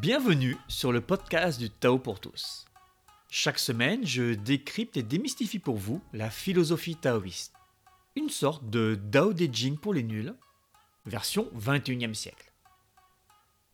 [0.00, 2.64] Bienvenue sur le podcast du Tao pour tous.
[3.28, 7.52] Chaque semaine, je décrypte et démystifie pour vous la philosophie taoïste.
[8.16, 10.32] Une sorte de Dao De Jing pour les nuls,
[11.04, 12.50] version 21e siècle.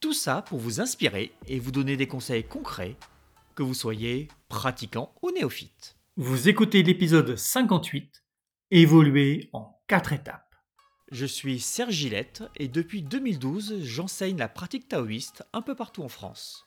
[0.01, 2.97] Tout ça pour vous inspirer et vous donner des conseils concrets,
[3.55, 5.97] que vous soyez pratiquant ou néophyte.
[6.16, 8.24] Vous écoutez l'épisode 58,
[8.73, 10.46] Évoluer en 4 étapes.
[11.12, 16.09] Je suis Serge Gillette et depuis 2012, j'enseigne la pratique taoïste un peu partout en
[16.09, 16.66] France.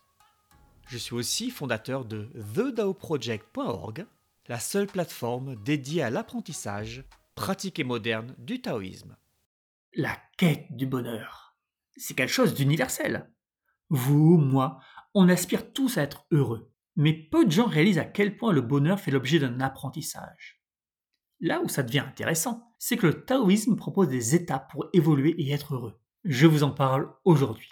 [0.87, 4.05] Je suis aussi fondateur de TheDaoProject.org,
[4.47, 7.03] la seule plateforme dédiée à l'apprentissage,
[7.35, 9.17] pratique et moderne du taoïsme.
[9.93, 11.57] La quête du bonheur.
[11.97, 13.29] C'est quelque chose d'universel.
[13.89, 14.79] Vous, moi,
[15.13, 16.71] on aspire tous à être heureux.
[16.95, 20.58] Mais peu de gens réalisent à quel point le bonheur fait l'objet d'un apprentissage.
[21.41, 25.51] Là où ça devient intéressant, c'est que le taoïsme propose des étapes pour évoluer et
[25.51, 25.99] être heureux.
[26.23, 27.69] Je vous en parle aujourd'hui.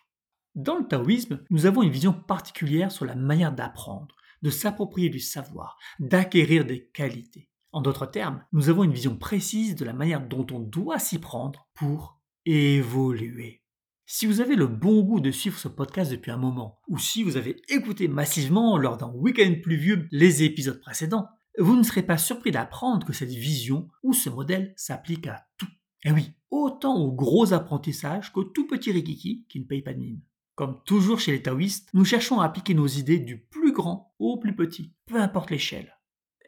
[0.56, 5.20] Dans le taoïsme, nous avons une vision particulière sur la manière d'apprendre, de s'approprier du
[5.20, 7.50] savoir, d'acquérir des qualités.
[7.72, 11.20] En d'autres termes, nous avons une vision précise de la manière dont on doit s'y
[11.20, 13.62] prendre pour évoluer.
[14.06, 17.24] Si vous avez le bon goût de suivre ce podcast depuis un moment, ou si
[17.24, 21.28] vous avez écouté massivement lors d'un week-end pluvieux les épisodes précédents,
[21.58, 25.68] vous ne serez pas surpris d'apprendre que cette vision ou ce modèle s'applique à tout.
[26.04, 29.94] Et eh oui, autant au gros apprentissage qu'au tout petit rikiki qui ne paye pas
[29.94, 30.22] de mine.
[30.56, 34.38] Comme toujours chez les taoïstes, nous cherchons à appliquer nos idées du plus grand au
[34.38, 35.98] plus petit, peu importe l'échelle.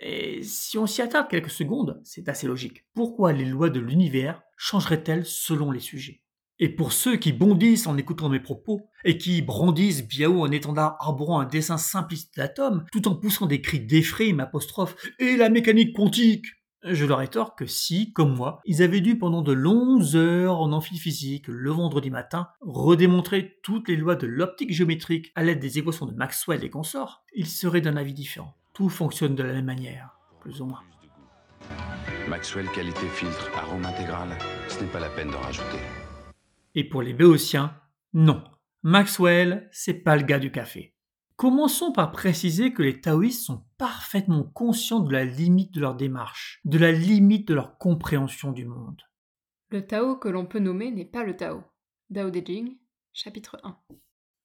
[0.02, 2.86] Et si on s'y attarde quelques secondes, c'est assez logique.
[2.94, 6.24] Pourquoi les lois de l'univers changeraient-elles selon les sujets?
[6.60, 10.52] Et pour ceux qui bondissent en écoutant mes propos, et qui brandissent bien haut un
[10.52, 15.50] étendard arborant un dessin simpliste d'atomes, tout en poussant des cris d'effrayés m'apostrophe et la
[15.50, 16.46] mécanique quantique
[16.84, 20.72] je leur rétorque que si, comme moi, ils avaient dû pendant de longues heures en
[20.72, 26.06] amphiphysique le vendredi matin redémontrer toutes les lois de l'optique géométrique à l'aide des équations
[26.06, 28.56] de Maxwell et consorts, ils seraient d'un avis différent.
[28.74, 30.84] Tout fonctionne de la même manière, plus ou moins.
[32.30, 34.30] Maxwell qualité filtre, arôme intégral,
[34.70, 35.80] ce n'est pas la peine d'en rajouter.
[36.76, 37.76] Et pour les béotiens,
[38.14, 38.44] non.
[38.84, 40.96] Maxwell, c'est pas le gars du café.
[41.36, 46.60] Commençons par préciser que les taoïstes sont parfaitement conscients de la limite de leur démarche,
[46.66, 49.02] de la limite de leur compréhension du monde.
[49.70, 51.64] Le Tao que l'on peut nommer n'est pas le Tao.
[52.10, 52.78] Dao De Jing,
[53.14, 53.78] chapitre 1.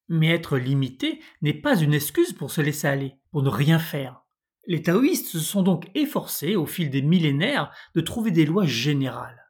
[0.08, 4.22] Mais être limité n'est pas une excuse pour se laisser aller, pour ne rien faire.
[4.66, 9.43] Les taoïstes se sont donc efforcés, au fil des millénaires, de trouver des lois générales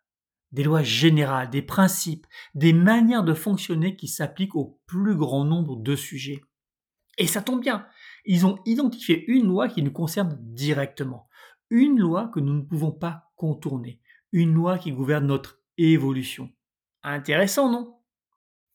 [0.54, 5.76] des lois générales, des principes, des manières de fonctionner qui s'appliquent au plus grand nombre
[5.76, 6.42] de sujets.
[7.18, 7.86] Et ça tombe bien,
[8.24, 11.28] ils ont identifié une loi qui nous concerne directement,
[11.70, 14.00] une loi que nous ne pouvons pas contourner,
[14.30, 16.50] une loi qui gouverne notre évolution.
[17.02, 17.93] Intéressant, non?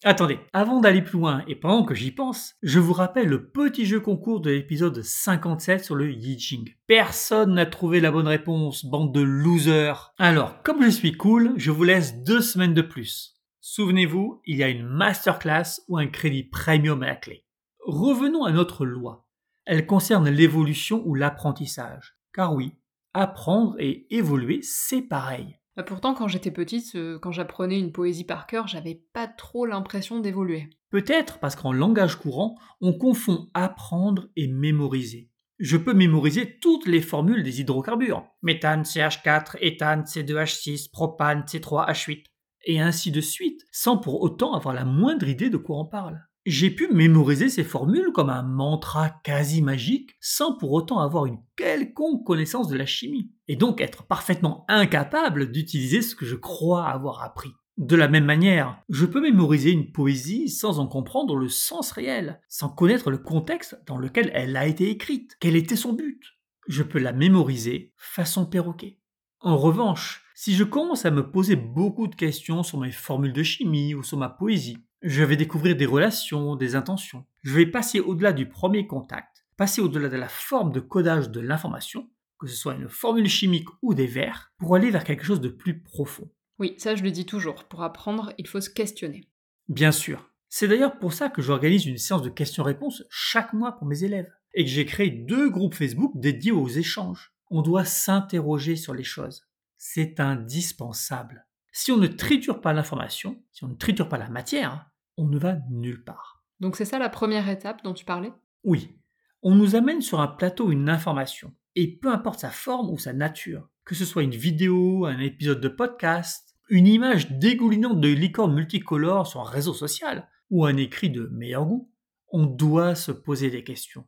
[0.06, 3.86] Attendez, avant d'aller plus loin et pendant que j'y pense, je vous rappelle le petit
[3.86, 6.74] jeu concours de l'épisode 57 sur le Yi Jing.
[6.88, 10.14] Personne n'a trouvé la bonne réponse, bande de losers.
[10.18, 13.36] Alors, comme je suis cool, je vous laisse deux semaines de plus.
[13.60, 17.46] Souvenez-vous, il y a une masterclass ou un crédit premium à la clé.
[17.82, 19.28] Revenons à notre loi.
[19.66, 22.16] Elle concerne l'évolution ou l'apprentissage.
[22.34, 22.74] Car oui,
[23.14, 25.59] apprendre et évoluer, c'est pareil.
[25.80, 29.66] Bah, pourtant, quand j'étais petite, euh, quand j'apprenais une poésie par cœur, j'avais pas trop
[29.66, 30.70] l'impression d'évoluer.
[30.90, 35.30] Peut-être parce qu'en langage courant, on confond apprendre et mémoriser.
[35.58, 38.28] Je peux mémoriser toutes les formules des hydrocarbures.
[38.42, 42.26] Méthane, CH4, éthane, C2H6, propane, C3H8,
[42.66, 46.20] et ainsi de suite, sans pour autant avoir la moindre idée de quoi on parle.
[46.46, 51.40] J'ai pu mémoriser ces formules comme un mantra quasi magique sans pour autant avoir une
[51.56, 56.86] quelconque connaissance de la chimie, et donc être parfaitement incapable d'utiliser ce que je crois
[56.86, 57.52] avoir appris.
[57.78, 62.42] De la même manière, je peux mémoriser une poésie sans en comprendre le sens réel,
[62.50, 66.22] sans connaître le contexte dans lequel elle a été écrite, quel était son but?
[66.68, 69.00] Je peux la mémoriser façon perroquet.
[69.40, 73.44] En revanche, si je commence à me poser beaucoup de questions sur mes formules de
[73.44, 77.26] chimie ou sur ma poésie, je vais découvrir des relations, des intentions.
[77.42, 81.40] Je vais passer au-delà du premier contact, passer au-delà de la forme de codage de
[81.40, 85.42] l'information, que ce soit une formule chimique ou des vers, pour aller vers quelque chose
[85.42, 86.30] de plus profond.
[86.58, 87.66] Oui, ça je le dis toujours.
[87.66, 89.30] Pour apprendre, il faut se questionner.
[89.68, 90.30] Bien sûr.
[90.50, 94.32] C'est d'ailleurs pour ça que j'organise une séance de questions-réponses chaque mois pour mes élèves,
[94.54, 97.34] et que j'ai créé deux groupes Facebook dédiés aux échanges.
[97.52, 99.48] On doit s'interroger sur les choses.
[99.78, 101.46] C'est indispensable.
[101.72, 104.89] Si on ne triture pas l'information, si on ne triture pas la matière,
[105.20, 106.46] on ne va nulle part.
[106.62, 108.32] Donc c'est ça la première étape dont tu parlais?
[108.64, 108.98] Oui.
[109.42, 113.12] On nous amène sur un plateau une information, et peu importe sa forme ou sa
[113.12, 118.56] nature, que ce soit une vidéo, un épisode de podcast, une image dégoulinante de licorne
[118.56, 121.92] multicolore sur un réseau social, ou un écrit de meilleur goût,
[122.32, 124.06] On doit se poser des questions.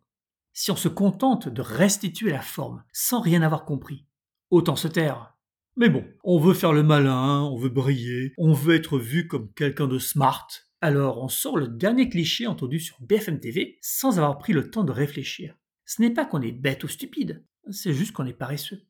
[0.53, 4.05] Si on se contente de restituer la forme sans rien avoir compris,
[4.49, 5.35] autant se taire.
[5.75, 9.51] Mais bon, on veut faire le malin, on veut briller, on veut être vu comme
[9.53, 10.47] quelqu'un de smart.
[10.81, 14.83] Alors on sort le dernier cliché entendu sur BFM TV sans avoir pris le temps
[14.83, 15.55] de réfléchir.
[15.85, 18.81] Ce n'est pas qu'on est bête ou stupide, c'est juste qu'on est paresseux.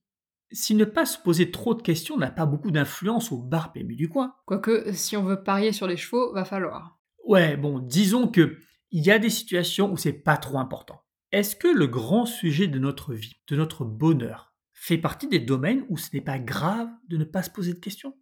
[0.54, 3.96] Si ne pas se poser trop de questions n'a pas beaucoup d'influence au bar PMU
[3.96, 4.36] du coin.
[4.46, 7.00] Quoique, si on veut parier sur les chevaux, va falloir.
[7.26, 8.58] Ouais, bon, disons que
[8.92, 11.02] il y a des situations où c'est pas trop important.
[11.32, 15.86] Est-ce que le grand sujet de notre vie, de notre bonheur, fait partie des domaines
[15.88, 18.16] où ce n'est pas grave de ne pas se poser de questions?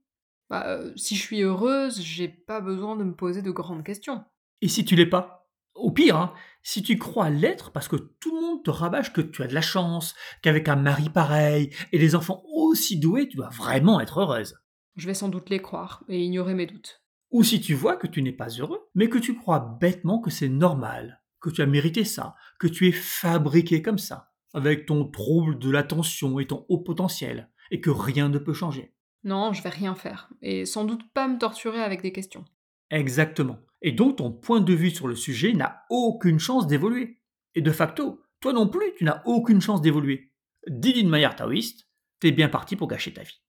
[0.50, 4.24] Bah, euh, si je suis heureuse, j'ai pas besoin de me poser de grandes questions.
[4.62, 5.48] Et si tu l'es pas?
[5.76, 9.22] Au pire, hein, si tu crois l'être parce que tout le monde te rabâche que
[9.22, 13.38] tu as de la chance, qu'avec un mari pareil et des enfants aussi doués, tu
[13.38, 14.60] dois vraiment être heureuse.
[14.96, 17.02] Je vais sans doute les croire et ignorer mes doutes.
[17.32, 20.32] Ou si tu vois que tu n'es pas heureux, mais que tu crois bêtement que
[20.32, 25.06] c'est normal, que tu as mérité ça, que tu es fabriqué comme ça, avec ton
[25.06, 28.94] trouble de l'attention et ton haut potentiel, et que rien ne peut changer.
[29.24, 32.46] Non, je vais rien faire, et sans doute pas me torturer avec des questions.
[32.90, 33.60] Exactement.
[33.82, 37.20] Et donc ton point de vue sur le sujet n'a aucune chance d'évoluer.
[37.56, 40.32] Et de facto, toi non plus, tu n'as aucune chance d'évoluer.
[40.68, 41.88] Dit d'une manière taoïste,
[42.20, 43.42] t'es bien parti pour gâcher ta vie.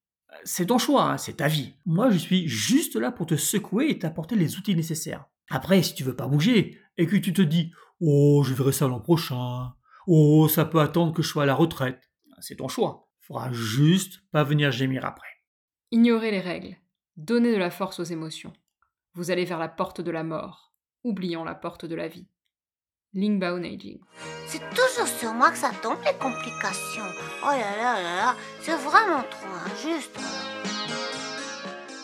[0.45, 1.75] C'est ton choix, hein, c'est ta vie.
[1.85, 5.27] Moi, je suis juste là pour te secouer et t'apporter les outils nécessaires.
[5.51, 8.89] Après, si tu veux pas bouger et que tu te dis Oh, je verrai ça
[8.89, 9.75] l'an prochain.
[10.07, 12.11] Oh, ça peut attendre que je sois à la retraite.
[12.41, 13.11] C'est ton choix.
[13.21, 15.30] Faudra juste pas venir gémir après.
[15.93, 16.77] Ignorez les règles.
[17.17, 18.53] Donnez de la force aux émotions.
[19.15, 20.73] Vous allez vers la porte de la mort,
[21.03, 22.29] oubliant la porte de la vie.
[23.13, 23.99] Ling Bao Neijing.
[24.47, 27.11] C'est toujours sur moi que ça tombe les complications.
[27.43, 30.17] Oh là là là là, c'est vraiment trop injuste.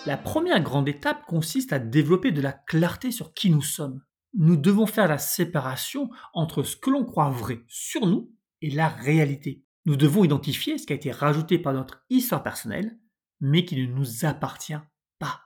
[0.04, 4.02] La première grande étape consiste à développer de la clarté sur qui nous sommes.
[4.34, 8.88] Nous devons faire la séparation entre ce que l'on croit vrai sur nous et la
[8.88, 9.62] réalité.
[9.84, 12.98] Nous devons identifier ce qui a été rajouté par notre histoire personnelle,
[13.40, 14.78] mais qui ne nous appartient
[15.18, 15.42] pas.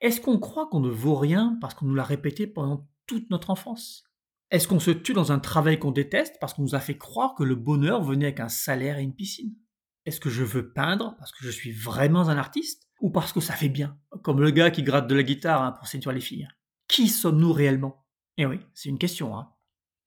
[0.00, 3.50] Est-ce qu'on croit qu'on ne vaut rien parce qu'on nous l'a répété pendant toute notre
[3.50, 4.04] enfance?
[4.50, 7.34] Est-ce qu'on se tue dans un travail qu'on déteste parce qu'on nous a fait croire
[7.34, 9.56] que le bonheur venait avec un salaire et une piscine?
[10.04, 13.40] Est-ce que je veux peindre parce que je suis vraiment un artiste ou parce que
[13.40, 13.98] ça fait bien?
[14.22, 16.48] Comme le gars qui gratte de la guitare hein, pour séduire les filles.
[16.86, 18.06] Qui sommes-nous réellement?
[18.36, 19.36] Eh oui, c'est une question.
[19.36, 19.50] Hein.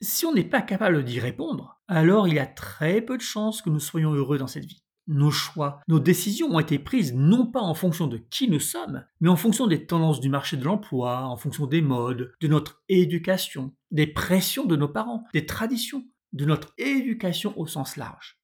[0.01, 3.61] Si on n'est pas capable d'y répondre, alors il y a très peu de chances
[3.61, 4.83] que nous soyons heureux dans cette vie.
[5.11, 9.03] Nos choix, nos décisions ont été prises non pas en fonction de qui nous sommes,
[9.21, 12.83] mais en fonction des tendances du marché de l'emploi, en fonction des modes, de notre
[12.89, 18.39] éducation, des pressions de nos parents, des traditions, de notre éducation au sens large.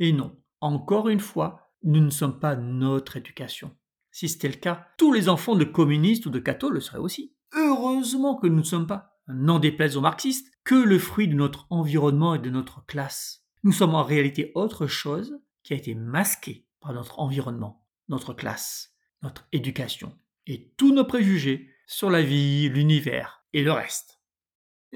[0.00, 3.76] Et non, encore une fois, nous ne sommes pas notre éducation.
[4.10, 7.36] Si c'était le cas, tous les enfants de communistes ou de cathos le seraient aussi.
[7.54, 11.68] Heureusement que nous ne sommes pas, n'en déplaise aux marxistes, que le fruit de notre
[11.70, 13.44] environnement et de notre classe.
[13.62, 15.38] Nous sommes en réalité autre chose
[15.68, 21.68] qui a été masqué par notre environnement, notre classe, notre éducation et tous nos préjugés
[21.86, 24.22] sur la vie, l'univers et le reste.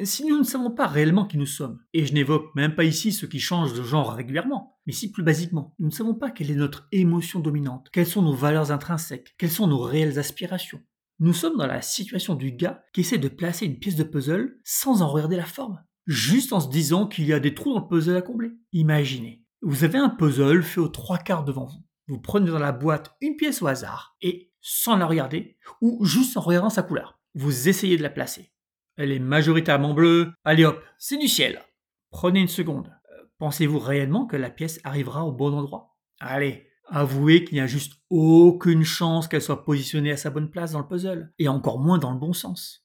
[0.03, 3.13] Si nous ne savons pas réellement qui nous sommes, et je n'évoque même pas ici
[3.13, 6.51] ceux qui changent de genre régulièrement, mais si plus basiquement, nous ne savons pas quelle
[6.51, 10.81] est notre émotion dominante, quelles sont nos valeurs intrinsèques, quelles sont nos réelles aspirations,
[11.21, 14.59] nous sommes dans la situation du gars qui essaie de placer une pièce de puzzle
[14.65, 17.81] sans en regarder la forme, juste en se disant qu'il y a des trous dans
[17.81, 18.53] le puzzle à combler.
[18.73, 21.83] Imaginez, vous avez un puzzle fait aux trois quarts devant vous.
[22.09, 26.37] Vous prenez dans la boîte une pièce au hasard et, sans la regarder, ou juste
[26.37, 28.53] en regardant sa couleur, vous essayez de la placer.
[28.97, 30.33] Elle est majoritairement bleue.
[30.45, 31.63] Allez hop, c'est du ciel.
[32.11, 32.89] Prenez une seconde.
[32.89, 35.97] Euh, Pensez-vous réellement que la pièce arrivera au bon endroit?
[36.21, 40.73] Allez, avouez qu'il n'y a juste aucune chance qu'elle soit positionnée à sa bonne place
[40.73, 42.85] dans le puzzle, et encore moins dans le bon sens.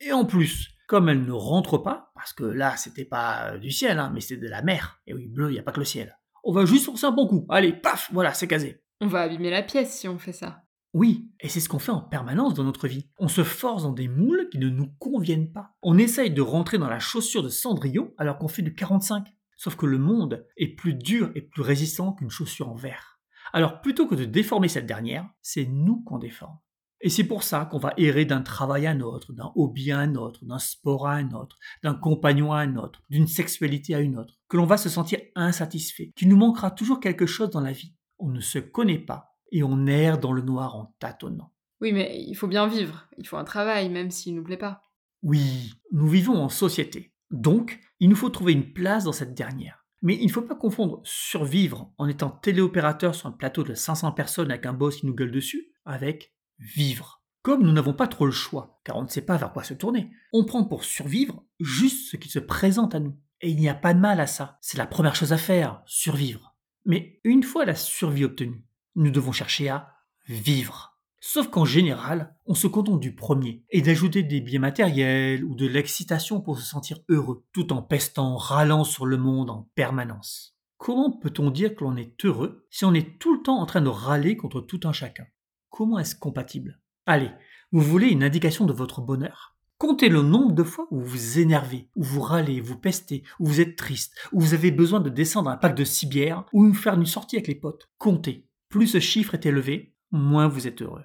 [0.00, 3.70] Et en plus, comme elle ne rentre pas, parce que là c'était pas euh, du
[3.70, 5.80] ciel, hein, mais c'était de la mer, et oui, bleu, il n'y a pas que
[5.80, 6.18] le ciel.
[6.42, 7.46] On va juste forcer un bon coup.
[7.48, 8.82] Allez, paf, voilà, c'est casé.
[9.00, 10.64] On va abîmer la pièce si on fait ça.
[10.92, 13.10] Oui, et c'est ce qu'on fait en permanence dans notre vie.
[13.18, 15.72] On se force dans des moules qui ne nous conviennent pas.
[15.82, 19.26] On essaye de rentrer dans la chaussure de Cendrillon alors qu'on fait du 45.
[19.56, 23.18] Sauf que le monde est plus dur et plus résistant qu'une chaussure en verre.
[23.52, 26.58] Alors plutôt que de déformer cette dernière, c'est nous qu'on déforme.
[27.00, 29.98] Et c'est pour ça qu'on va errer d'un travail à un autre, d'un hobby à
[29.98, 34.00] un autre, d'un sport à un autre, d'un compagnon à un autre, d'une sexualité à
[34.00, 37.60] une autre, que l'on va se sentir insatisfait, qu'il nous manquera toujours quelque chose dans
[37.60, 37.94] la vie.
[38.18, 41.52] On ne se connaît pas et on erre dans le noir en tâtonnant.
[41.80, 43.06] Oui, mais il faut bien vivre.
[43.18, 44.82] Il faut un travail, même s'il nous plaît pas.
[45.22, 47.12] Oui, nous vivons en société.
[47.30, 49.84] Donc, il nous faut trouver une place dans cette dernière.
[50.02, 54.12] Mais il ne faut pas confondre survivre en étant téléopérateur sur un plateau de 500
[54.12, 57.22] personnes avec un boss qui nous gueule dessus avec vivre.
[57.42, 59.74] Comme nous n'avons pas trop le choix, car on ne sait pas vers quoi se
[59.74, 63.18] tourner, on prend pour survivre juste ce qui se présente à nous.
[63.40, 65.82] Et il n'y a pas de mal à ça, c'est la première chose à faire,
[65.84, 66.54] survivre.
[66.86, 69.92] Mais une fois la survie obtenue, nous devons chercher à
[70.26, 70.98] vivre.
[71.20, 75.66] Sauf qu'en général, on se contente du premier et d'ajouter des biens matériels ou de
[75.66, 80.54] l'excitation pour se sentir heureux, tout en pestant, râlant sur le monde en permanence.
[80.76, 83.80] Comment peut-on dire que l'on est heureux si on est tout le temps en train
[83.80, 85.26] de râler contre tout un chacun?
[85.76, 86.78] Comment est-ce compatible?
[87.04, 87.32] Allez,
[87.72, 89.56] vous voulez une indication de votre bonheur?
[89.76, 93.46] Comptez le nombre de fois où vous vous énervez, où vous râlez, vous pestez, où
[93.46, 96.76] vous êtes triste, où vous avez besoin de descendre un pack de cibières ou de
[96.76, 97.88] faire une sortie avec les potes.
[97.98, 98.46] Comptez.
[98.68, 101.02] Plus ce chiffre est élevé, moins vous êtes heureux.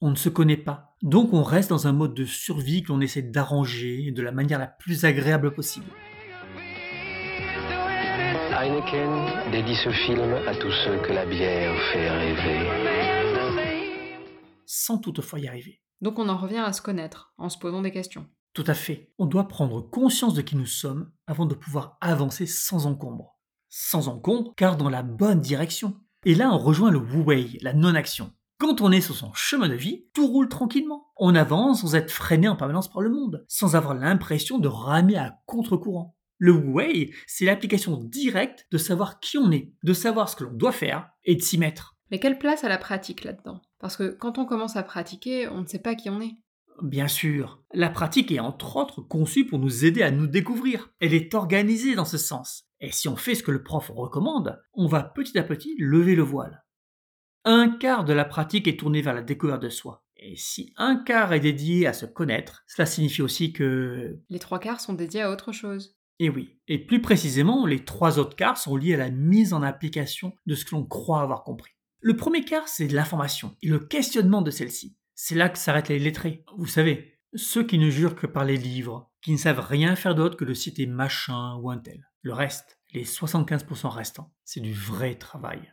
[0.00, 3.00] On ne se connaît pas, donc on reste dans un mode de survie que l'on
[3.00, 5.86] essaie d'arranger de la manière la plus agréable possible.
[8.54, 13.01] Heineken dédie ce film à tous ceux que la bière fait rêver.
[14.74, 15.82] Sans toutefois y arriver.
[16.00, 18.26] Donc on en revient à se connaître, en se posant des questions.
[18.54, 19.12] Tout à fait.
[19.18, 23.38] On doit prendre conscience de qui nous sommes avant de pouvoir avancer sans encombre.
[23.68, 26.00] Sans encombre, car dans la bonne direction.
[26.24, 28.32] Et là, on rejoint le wu-wei, la non-action.
[28.56, 31.12] Quand on est sur son chemin de vie, tout roule tranquillement.
[31.18, 35.18] On avance sans être freiné en permanence par le monde, sans avoir l'impression de ramer
[35.18, 36.16] à contre-courant.
[36.38, 40.54] Le Wu-Wei, c'est l'application directe de savoir qui on est, de savoir ce que l'on
[40.54, 41.98] doit faire et de s'y mettre.
[42.10, 43.60] Mais quelle place a la pratique là-dedans?
[43.82, 46.36] Parce que quand on commence à pratiquer, on ne sait pas qui on est.
[46.82, 50.90] Bien sûr, la pratique est entre autres conçue pour nous aider à nous découvrir.
[51.00, 52.64] Elle est organisée dans ce sens.
[52.80, 56.14] Et si on fait ce que le prof recommande, on va petit à petit lever
[56.14, 56.64] le voile.
[57.44, 60.04] Un quart de la pratique est tourné vers la découverte de soi.
[60.16, 64.20] Et si un quart est dédié à se connaître, cela signifie aussi que...
[64.30, 65.96] Les trois quarts sont dédiés à autre chose.
[66.20, 69.62] Et oui, et plus précisément, les trois autres quarts sont liés à la mise en
[69.64, 71.72] application de ce que l'on croit avoir compris.
[72.04, 74.96] Le premier quart, c'est l'information et le questionnement de celle-ci.
[75.14, 76.44] C'est là que s'arrêtent les lettrés.
[76.56, 80.16] Vous savez, ceux qui ne jurent que par les livres, qui ne savent rien faire
[80.16, 82.10] d'autre que de citer machin ou un tel.
[82.22, 85.72] Le reste, les 75% restants, c'est du vrai travail.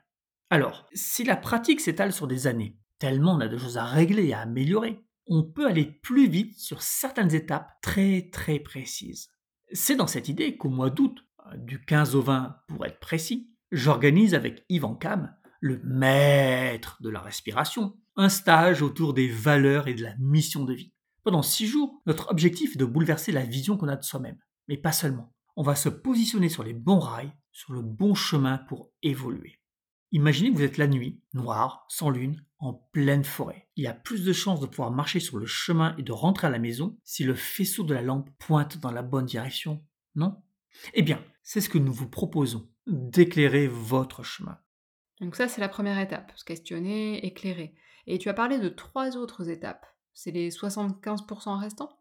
[0.52, 4.28] Alors, si la pratique s'étale sur des années, tellement on a de choses à régler
[4.28, 9.32] et à améliorer, on peut aller plus vite sur certaines étapes très très précises.
[9.72, 14.36] C'est dans cette idée qu'au mois d'août, du 15 au 20 pour être précis, j'organise
[14.36, 20.04] avec Yvan Cam, le maître de la respiration, un stage autour des valeurs et de
[20.04, 20.94] la mission de vie.
[21.24, 24.38] Pendant six jours, notre objectif est de bouleverser la vision qu'on a de soi-même.
[24.68, 25.34] Mais pas seulement.
[25.56, 29.60] On va se positionner sur les bons rails, sur le bon chemin pour évoluer.
[30.12, 33.68] Imaginez que vous êtes la nuit, noire, sans lune, en pleine forêt.
[33.76, 36.48] Il y a plus de chances de pouvoir marcher sur le chemin et de rentrer
[36.48, 39.84] à la maison si le faisceau de la lampe pointe dans la bonne direction,
[40.16, 40.42] non?
[40.94, 44.58] Eh bien, c'est ce que nous vous proposons, d'éclairer votre chemin.
[45.20, 47.76] Donc ça, c'est la première étape, se questionner, éclairer.
[48.08, 49.86] Et tu as parlé de trois autres étapes.
[50.14, 52.00] C'est les 75% restants?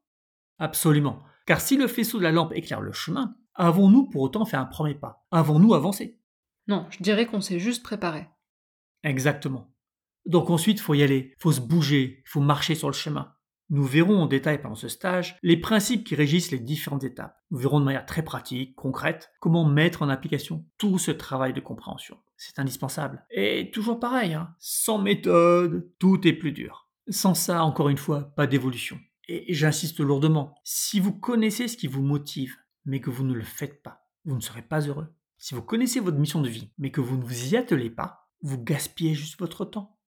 [0.58, 1.22] Absolument.
[1.46, 4.64] Car si le faisceau de la lampe éclaire le chemin, avons-nous pour autant fait un
[4.64, 5.26] premier pas?
[5.30, 6.20] Avons-nous avancé?
[6.66, 8.28] Non, je dirais qu'on s'est juste préparé.
[9.02, 9.72] Exactement.
[10.26, 13.34] Donc ensuite, faut y aller, faut se bouger, faut marcher sur le chemin.
[13.70, 17.36] Nous verrons en détail pendant ce stage les principes qui régissent les différentes étapes.
[17.50, 21.60] Nous verrons de manière très pratique, concrète, comment mettre en application tout ce travail de
[21.60, 22.18] compréhension.
[22.36, 23.24] C'est indispensable.
[23.30, 26.88] Et toujours pareil, hein, sans méthode, tout est plus dur.
[27.08, 28.98] Sans ça, encore une fois, pas d'évolution.
[29.28, 32.56] Et j'insiste lourdement, si vous connaissez ce qui vous motive,
[32.86, 35.08] mais que vous ne le faites pas, vous ne serez pas heureux.
[35.36, 38.30] Si vous connaissez votre mission de vie, mais que vous ne vous y attelez pas,
[38.40, 39.98] vous gaspillez juste votre temps.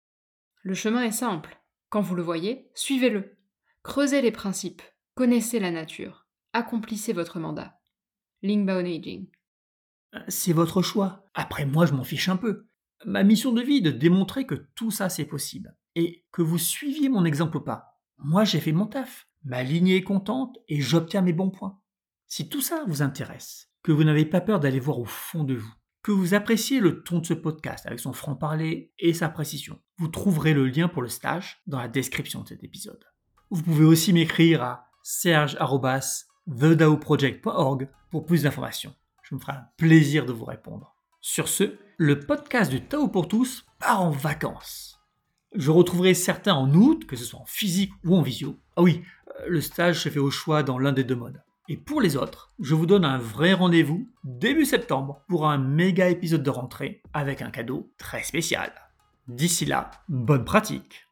[0.62, 1.58] Le chemin est simple.
[1.90, 3.36] Quand vous le voyez, suivez-le.
[3.82, 4.82] Creusez les principes,
[5.14, 7.80] connaissez la nature, accomplissez votre mandat.
[8.42, 9.26] Ling Bao Neijing.
[10.28, 11.30] C'est votre choix.
[11.34, 12.66] Après, moi, je m'en fiche un peu.
[13.06, 15.74] Ma mission de vie est de démontrer que tout ça, c'est possible.
[15.94, 17.98] Et que vous suiviez mon exemple ou pas.
[18.18, 19.28] Moi, j'ai fait mon taf.
[19.44, 21.80] Ma lignée est contente et j'obtiens mes bons points.
[22.26, 25.54] Si tout ça vous intéresse, que vous n'avez pas peur d'aller voir au fond de
[25.54, 25.72] vous,
[26.02, 30.08] que vous appréciez le ton de ce podcast avec son franc-parler et sa précision, vous
[30.08, 33.02] trouverez le lien pour le stage dans la description de cet épisode.
[33.52, 38.94] Vous pouvez aussi m'écrire à serge.thedaoproject.org pour plus d'informations.
[39.24, 40.94] Je me ferai un plaisir de vous répondre.
[41.20, 45.00] Sur ce, le podcast du Tao pour tous part en vacances.
[45.52, 48.56] Je retrouverai certains en août, que ce soit en physique ou en visio.
[48.76, 49.02] Ah oui,
[49.40, 51.42] euh, le stage se fait au choix dans l'un des deux modes.
[51.68, 56.08] Et pour les autres, je vous donne un vrai rendez-vous début septembre pour un méga
[56.08, 58.70] épisode de rentrée avec un cadeau très spécial.
[59.26, 61.09] D'ici là, bonne pratique